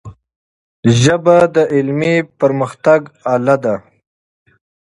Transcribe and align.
ژبه 1.01 1.37
د 1.55 1.57
علمي 1.73 2.15
پرمختګ 2.39 3.01
آله 3.33 3.55
ده. 3.63 3.75